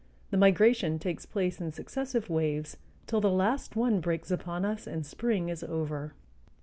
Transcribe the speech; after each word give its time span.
The 0.31 0.37
migration 0.37 0.97
takes 0.97 1.27
place 1.27 1.61
in 1.61 1.71
successive 1.71 2.27
waves, 2.27 2.75
till 3.05 3.21
the 3.21 3.29
last 3.29 3.75
one 3.75 3.99
breaks 3.99 4.31
upon 4.31 4.65
us 4.65 4.87
and 4.87 5.05
spring 5.05 5.47
is 5.47 5.61
over. 5.63 6.13